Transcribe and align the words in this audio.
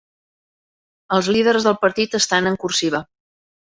Els 1.17 1.29
líders 1.37 1.67
del 1.67 1.77
partit 1.83 2.19
estan 2.21 2.53
en 2.53 2.59
cursiva. 2.65 3.03